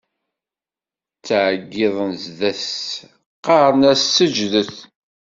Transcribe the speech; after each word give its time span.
Ttɛeggiḍen 1.17 2.11
zdat-s, 2.23 2.75
qqaren: 3.37 3.81
Seǧǧdet! 3.99 4.73